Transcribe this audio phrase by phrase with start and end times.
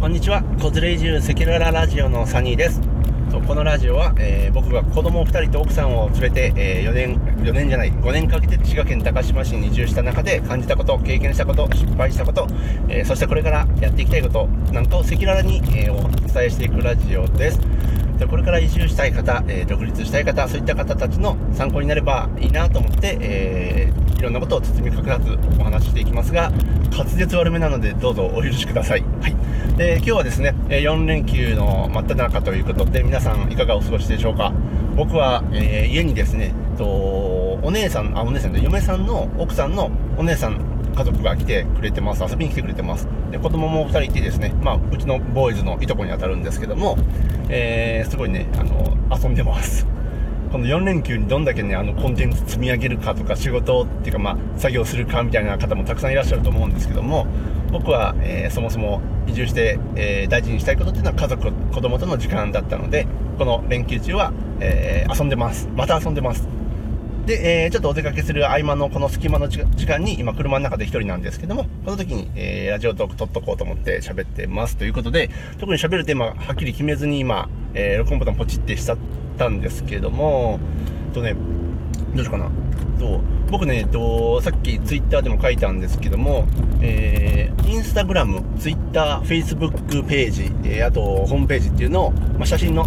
[0.00, 0.42] こんにちは。
[0.62, 2.80] コズレイジューセキュララジオのサニーです。
[3.46, 12.46] このラジオは、えー、僕が子供2人と奥さんを連れて、えー、4年、4年じゃない、5年かけて滋賀県高島市に移住した中で感じたこと、経験したこと、失敗したこと、
[12.88, 16.00] えー、そしてこれからやっていきたいことなんかを赤裸々に、えお
[16.32, 17.60] 伝えしていくラジオです。
[18.18, 26.50] でこれから移住したい方、え独立したい方、そういった方たちの参考になればいいなと思って、えいろんなことを包み隠さずお話ししていきますが、
[26.90, 29.04] 滑舌悪めなのでどうぞお許しください。
[29.20, 29.36] はい。
[29.80, 34.52] で、今日はですね、4連休の真っ只中ということで、皆さんいかがお過ごしでしょうか？
[34.94, 40.60] 僕は、えー、家にですね、とお姉さん、あ、お姉さんで、嫁さんの奥さんのお姉さん、
[40.94, 42.22] 家族が来てくれてます。
[42.22, 43.08] 遊びに来てくれてます。
[43.30, 46.98] で、子供も2人いてですね、まあ、うちのボーイズのいとこに当たるんですけども、
[47.48, 49.86] えー、すごいね、あの、遊んでます。
[50.50, 57.26] この4連休にどんだけね、あの、コンテンツ積み上げるかとか、仕事っていうか、まあ、作業するかみたいな方もたくさんいらっしゃると思うんですけども、
[57.70, 63.06] 僕は、えー、そもそも移住して、えー、大事にしたいことっていうのは家族、子供との時間だったので、
[63.38, 65.68] この連休中は、えー、遊んでます。
[65.76, 66.59] また遊んでます。
[67.30, 78.98] で、えー、ちょっとお出かけする合間のこの隙間の時間に、今車の中で一人なんですけども、この時に、えー、ラジオトーク撮っとこうと思って喋ってますということで、特に喋るテーマはっきり決めずに今、えー、録音ボタンポチってしちゃっ
[79.38, 80.58] たんですけども、
[81.14, 81.34] とね、
[82.14, 82.50] どうしようかな。
[82.98, 86.48] と僕ね、えっと、さっきツイッターでも書いたんですけども、
[86.80, 92.84] えー、インスタグラム、ツイッター、フェイスブックページ、えー、あとホームページっていうのを、まあ、写真の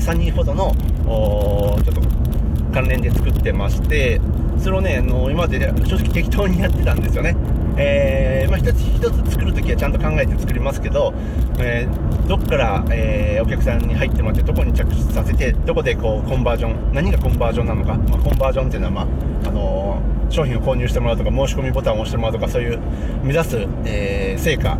[0.00, 2.33] 3人ほどの、ちょっと
[2.74, 4.20] 関連で作ってまして、
[4.58, 7.36] それをね、あの今まで正直適当にやってたんですよね。
[7.76, 11.12] えー、まあ、一つ一つ作るときはちゃんと考えて作りますけど、
[11.58, 19.06] えー、どっから、えー、お客さんに入ってもらってどこに着地させてどこでこうコンバージョン何がコンバージョンなのか、まあ、コンバージョンっていうのは、まあ
[19.46, 22.78] あの商品を購入してもらうとか申し込みボタンを押してもらうとかそういう
[23.22, 24.78] 目指す、え成果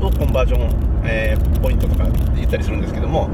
[0.00, 3.30] をコンバージョン、えポイントとか言ったりするんですけども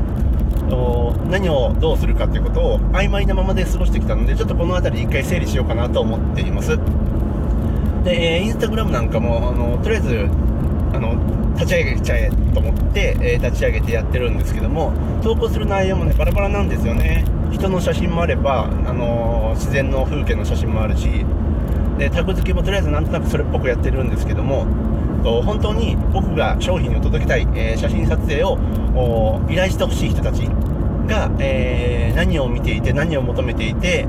[1.31, 6.79] 何をどうするかということを曖昧なままで過ごしてきたのでちょっとこの辺り一回整理しようかなと思っています。
[8.05, 10.29] で、えインスタグラムなんかも、あの、とりあえず、
[10.93, 11.17] あの、
[11.55, 14.93] 立ち上げちゃえと思って、えー、立ち上げてやってるんですけども、
[15.23, 17.25] 投稿する内容もね、バラバラなんですよね。
[17.51, 21.25] 人の写真もあれば、あのー、自然の風景の写真もあるし、
[21.99, 24.67] で、タグ付けもとりあえずなんとなくそれっぽくやってるんですけども、
[25.25, 28.59] と本当に僕が商品を届けたい、えー、写真撮影を
[29.51, 30.43] 依頼してほしい人たち
[31.09, 34.07] が、えー、何を見ていて何を求めていて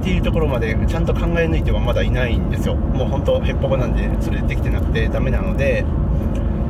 [0.00, 2.74] っていうところまでちゃんと考え抜いてはまだいないんですよ。
[2.76, 5.84] もう本当へっぽこなんでそれできてなくてダメなので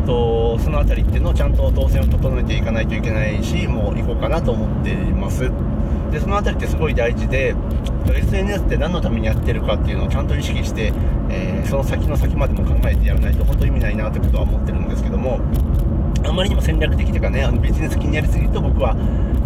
[0.07, 5.51] とその辺りっていうのをちゃんと動線を整えていかないといけないしもう行こうかなと思っています。
[6.11, 7.55] でその辺りってすごい大事で
[8.07, 10.93] SNS って何のためにやってるかっていうのをちゃんと意識して、
[11.31, 15.41] えー、その先の先までも考えてやらないと本当意味ないなってことは思ってるんですけども
[16.25, 18.95] あまりにも戦略的というかねあのビジネス気にやりすぎると僕はあ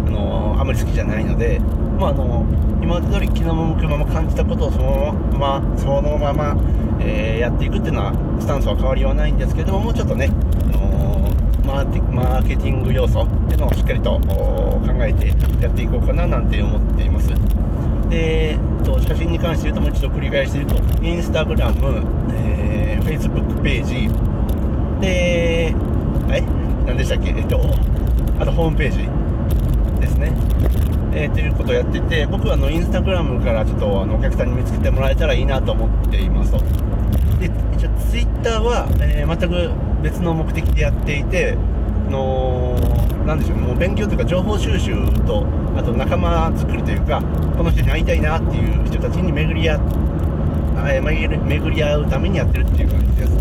[0.09, 1.59] のー、あまり好きじゃないので
[1.99, 2.45] まあ、あの
[2.81, 6.57] 今まで通り気の向くまま感じたことをそのままそのまま、
[6.99, 10.29] えー、やっていくっていうのはスタンスは変わりはないんですけどももうちょっとね、
[10.73, 11.31] あの、
[11.65, 15.27] マーケティング要素っていうのをしっかりと考えて
[15.61, 17.29] やっていこうかななんて思っています。
[18.09, 22.03] でと写真に関して言うともう一度繰り返して言うとインスタグラム、
[22.33, 24.09] えー、フェイスブックページ
[25.01, 25.73] で
[26.27, 26.41] はい
[26.85, 27.29] 何でしたっけ？
[27.29, 27.59] えっと
[28.39, 28.97] あとホームページ
[29.99, 30.33] ですね。
[31.15, 36.57] えー、ということをやってて僕はあのインスタグラムからちょっとあのお客さんに見つけてもらえたらいいなと思っていますと。
[37.39, 39.71] で一応ツイッターは、えー、全く
[40.01, 41.57] 別の目的でやっていて
[42.09, 42.75] の
[43.25, 44.93] なんでしょうもう勉強というか情報収集
[45.25, 47.21] とあと仲間作りというか
[47.57, 49.79] この人に会いたいなっていう人たちに巡り合
[50.89, 53.33] え巡り合うためにやってるっていう感じです。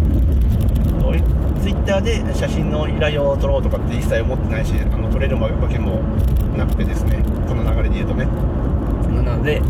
[1.62, 6.02] ツイッターで写真の依頼を撮ろうとかって一切思ってないしあの撮れるわけも
[6.56, 8.26] なくてですねこの流れで言うとね。
[9.22, 9.62] なので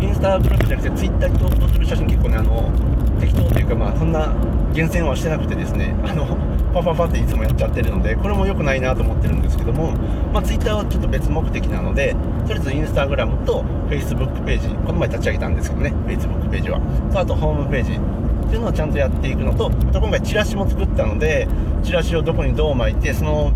[0.00, 2.70] インスタグラムじゃなくてツイッターに投稿する写真結構ねあの
[3.18, 4.34] 適当というかまあそんな
[4.74, 6.36] 厳選はしてなくてですねあの
[6.72, 9.92] パパパっていつもやっちゃってるのでこれも良くないなと思ってるんですけども
[10.32, 12.14] まあツイッターはちょっと別目的なので
[12.46, 16.80] とりあえずインスタグラムとフェイスブックページこの前立ち上げたんですけどねフェイスブックページは
[17.12, 17.92] とあとホームページ
[18.48, 21.46] っていうのをちゃんとやっていくのと、あと今回チラシも作ったので、
[21.84, 23.52] チラシをどこにどう巻いて、その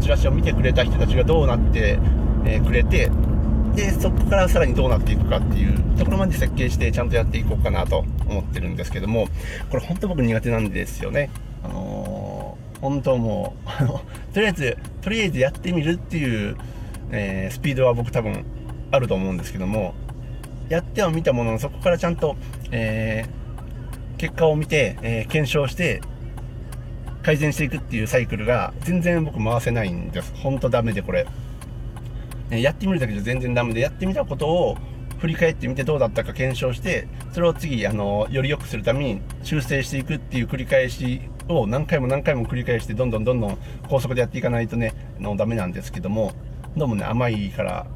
[0.00, 1.98] チラシを見てくれた人たちがどうなって、
[2.66, 3.10] くれて、
[3.74, 9.28] で、そこからさらにどうなっていくかっていうところまで設計してちゃんとやっていこうかなと思ってるんですけども、
[9.70, 11.30] これ本当僕苦手なんですよね。
[11.64, 12.03] あのー、
[12.84, 13.56] 本当も
[14.30, 16.54] う、とりあえず、とりあえずやってみるっていう、
[17.12, 18.44] えー、スピードは僕多分
[18.90, 19.94] あると思うんですけども、
[20.68, 22.36] やってはみたものの、そこからちゃんと、
[22.70, 26.02] えー、結果を見て、えー、検証して、
[27.22, 30.34] 改善していくっていうサイクルが全然僕回せないんです。
[30.34, 31.26] ほんとダメでこれ。
[32.50, 34.76] やってみるだけじゃ全然ダメで、やってみたことを
[35.20, 43.58] 振り返ってみてどうだったか検証して、それを次、あの、より良くするために修正していくっていう繰り返しを何回も何回も繰り返して、どんどんどんどん
[43.88, 46.32] 高速でやっていかないとね、のダメなんですけども、
[46.76, 47.86] どうもね、甘いから、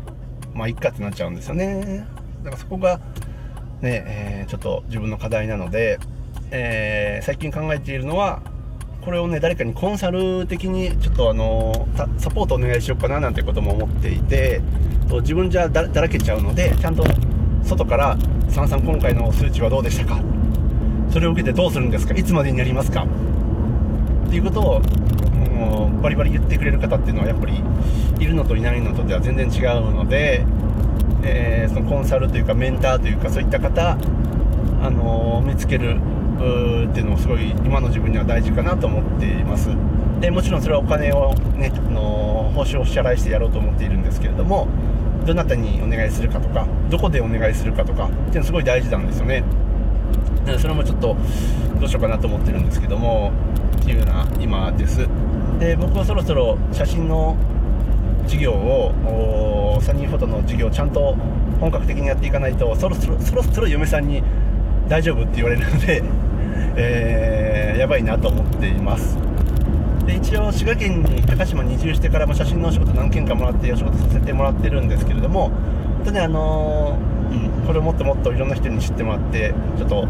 [0.55, 2.07] まあ、いっかってなっちゃうんですよね。
[2.45, 3.01] だからそこが、
[3.81, 5.99] ね、えー、ちょっと自分の課題なので、
[6.51, 8.43] えー、最近考えているのは、
[9.03, 14.61] これをね、誰かにコンサル的にちょっとあの、サポートお願いしようかななんてことも思っていて、
[15.23, 17.05] 自分じゃだらけちゃうので、ちゃんと
[17.63, 18.19] 外から、
[18.51, 20.21] さんさん今回の数値はどうでしたか？
[21.11, 22.15] それを受けてどうするんですか？
[22.15, 23.07] いつまでになりますか？
[24.29, 27.63] っていうことを、もうバリバリ言ってくれる方っていうのはやっぱり
[28.21, 30.45] いるのといないのとでは全然違うので、
[31.25, 33.93] えー、そのコンサルというかメンターというかそういった方、
[34.83, 35.97] あのー、見つける
[36.91, 39.71] っていうのもすごい今の自分には大事かなと思っています。
[40.21, 44.69] でもちろんそれはお金をね、あのー、報酬を支払いしてやろうと思っているんですけれども
[45.27, 49.43] どなたにお願いするかとかどこでお願いするかとかっていうのすごい大事なんですよね。
[50.59, 51.17] それもちょっと
[51.79, 53.33] どうしようかなと思ってるんですけども
[53.79, 55.07] っていうような今です。
[55.59, 57.37] で僕はそろそろ写真の
[58.27, 61.17] 事業をサニーフォトの事業をちゃんと
[61.61, 64.23] 本格的にやっていかないとそろそろそろそろ嫁さんに
[64.89, 66.03] 大丈夫って言われるので、
[66.77, 69.19] えー、やばいなと思っています。
[70.07, 75.51] で一応滋賀県に高島に移住してからも写真のお仕事何件かもらってお仕事させてもらってるんですけれども
[75.99, 80.09] 本当にあのー、うん、これをもっともっといろんな人に知ってもらってちょっと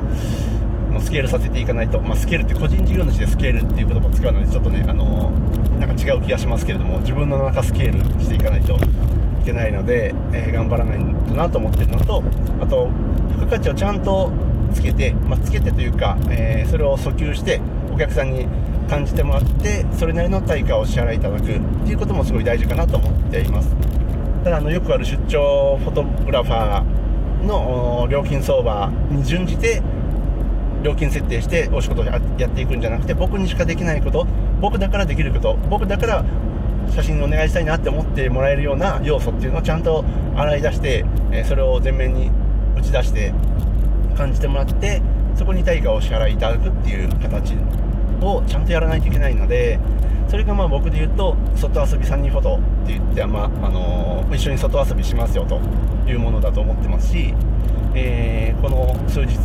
[1.00, 5.31] スケールさせていかないと、まあ、スケールって個人事業主でスケールっていう言葉を使うのでちょっとね、あの、
[5.79, 12.23] なんか違う気がしますけれども自分の中スケールしていかないといけないので、えー、頑張らないとなと思ってるのと
[12.61, 12.90] あと
[13.38, 14.32] 付加価値をちゃんと
[14.75, 17.61] つけて、まあ、つけてというか、えー、それを訴求して
[17.93, 18.46] お客さんに
[18.88, 21.50] 感じてもらってそれなりの対価をお支払いいただくって
[21.90, 23.75] いうこともすごい大事かなと思っています。
[24.44, 29.82] ただあのよくある出張フォトグラファーの料金相場に準じて
[30.82, 34.26] 料金設定してお仕事やっていくんじゃなくて僕にしかできないこと
[34.60, 36.25] 僕だからできること僕だから
[36.90, 40.04] 写真お願いしたいなって思ってもらえるような要素っていうのをちゃんと
[40.36, 42.30] 洗い出して、えそれを前面に
[42.76, 43.34] 打ち出して
[44.16, 45.02] 感じてもらって
[45.34, 47.54] そこに対価をお支払いいただくっていう形
[48.22, 49.78] をちゃんとやらないといけないので
[50.28, 55.60] それがまあ僕で言うと外遊び3人フォトって言って、まああのー、一緒に外遊びしますよと
[56.06, 57.34] いうものだと思ってますし、
[57.98, 59.36] えー、この数日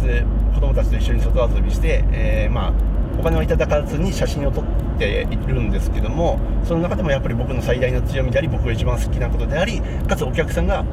[0.54, 2.74] 子供たちと一緒に外遊びして、えー、まあ
[3.20, 4.64] お金をいただかずに写真を撮っ
[4.98, 10.84] ているんですけどもその中でもやっぱり僕の最大の強みであり僕が一番好きなことでありかつお客さんが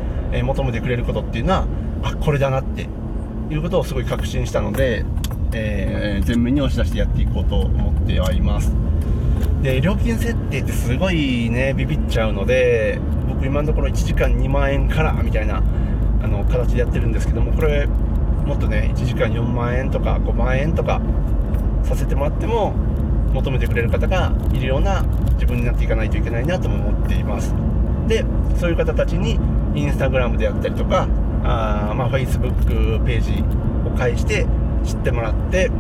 [0.43, 1.67] 求めてくれることっていうのは
[2.03, 2.89] あこれだなって
[3.51, 5.05] いうことをすごい確信したので
[5.53, 8.73] えー、前面に押し出してやっていこうと思ってはいます。
[9.63, 12.99] で料金設定ってすごいねビビっちゃうので
[13.29, 15.63] 僕今のところ1時間2万円からみたいな
[16.23, 21.01] あの形でやってるんですけどもこれもっとね1時間4万円とか5万円とか
[21.85, 22.73] させてもらっても
[23.33, 25.03] 求めてくれる方がいるような
[25.35, 27.55] 自分になっていかないといけないなとも思っています。
[28.09, 28.25] で
[28.59, 29.39] そういう方たちに
[29.75, 31.07] インスタグラムであったりとか
[31.45, 33.45] あまあ Facebook ページ
[33.89, 34.47] を介して
[34.85, 35.71] 知ってもらって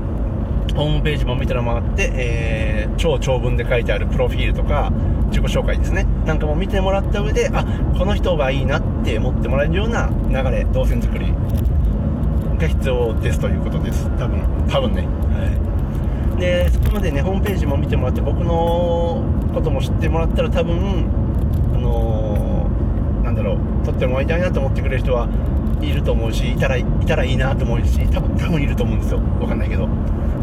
[0.74, 4.92] ホームページも見てもらって、えー、超長文で書いてあるプロフィールとか
[5.28, 6.06] 自己紹介ですね。
[6.24, 7.64] なんかも見てもらった上であ
[7.98, 11.32] この人がいいなって思ってもらえるような流れ動線作り
[12.58, 14.08] が必要ですということです。
[14.18, 14.42] 多分。
[14.68, 15.02] 多分ね。
[15.02, 15.66] は
[16.36, 16.40] い。
[16.40, 19.22] でそこまでねホームページも見てもらって僕の
[19.52, 21.04] ことも知ってもらったら多分
[21.74, 25.28] あのー、なんだろう撮ってもらいたいなと思ってくれる人は
[25.82, 29.18] いると思うしいたらいたらいいなと思うし多分多分いると思うんですよ。
[29.18, 29.86] 分かんないけど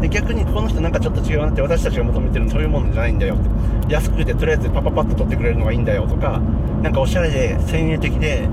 [0.00, 3.68] で逆にこの人なんかちょっと違うなって私たちが求めてるのそういうものじゃないんだよって。
[3.88, 6.40] 安くてとりあえずパパパッと撮ってくれるのがいいんだよとか
[6.82, 8.48] なんかおしゃれで先鋭的で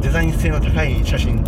[0.00, 1.44] デザイン性の高い写真、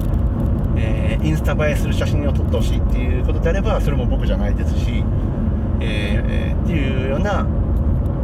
[0.77, 5.03] えー、インスタ映えする写真を撮ってほしいっていうことであればそれも僕じゃないですし、
[5.81, 7.47] えー、っていうような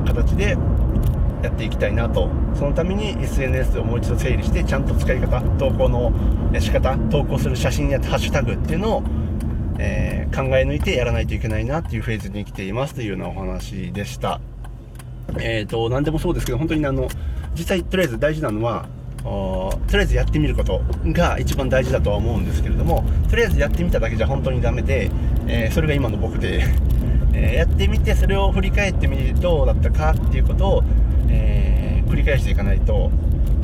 [0.06, 0.56] 形で
[1.42, 2.28] やっていきたいなと。
[2.54, 6.12] そのために SNS をもう一度整理してちゃんと使い方投稿の
[6.60, 9.02] 仕方投稿する写真やハッシュタグっていうのを、
[9.78, 14.40] えー、考え抜いてやらないといけないなっていうフェーズに来ていますというようなお話でした。
[15.38, 17.08] えっ、ー、と何でもそうですけど本当にあの
[17.54, 18.86] 実際とりあえず大事なのは
[19.22, 25.10] とりあえずやってみることが一番大事だとは思うんですけれどもとりあえずやってみただけじゃ本当にダメで、
[25.46, 26.64] えー、それが今の僕で
[27.32, 30.84] えやってみてそれを振り返ってみてどうだったかっていうことを
[31.28, 33.10] えー、繰り返していかないと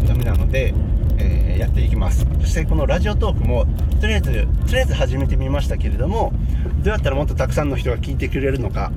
[0.06, 0.74] ダメなので、
[1.20, 3.66] えー、やっていきますそしてこのラジオトークも
[4.00, 4.32] とりあえず
[4.66, 6.32] とりあえず始めてみましたけれども
[6.82, 8.90] どうやったらもっとたくさんの人が聞いてくれるのか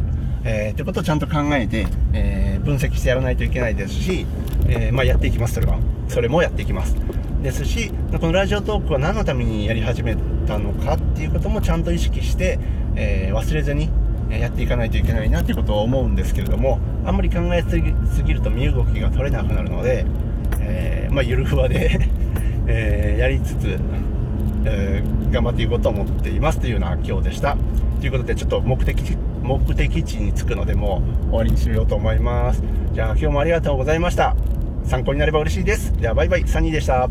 [0.46, 4.26] えー、ということをちゃんと考えて、えー、分析してやらないといけないですし、
[4.68, 5.80] え、まあ、やっていきます、それは。
[6.10, 6.96] それもやっていきます。
[7.42, 12.60] ですし、このラジオトークは何のためにやり始めたのかっていうこともちゃんと意識して、
[12.96, 13.90] え忘れずに
[14.30, 20.06] やっていかないといけないなっていうことを思うんですけれども、あんまり考えすぎると身動きが取れなくなるので、
[20.66, 22.00] えまあ、ゆるふわで
[22.68, 23.80] えやりつつ、
[24.66, 27.58] え頑張っていこうと思っていますというような今日でした。
[28.00, 32.64] ということで、ちょっと目的目的地に着くので、もう終わりにしようと思います。
[32.94, 34.36] じゃあ、今日もありがとうございました。
[34.86, 35.94] 参考になれば嬉しいです。
[36.00, 37.10] では、バイバイ、サニーでした。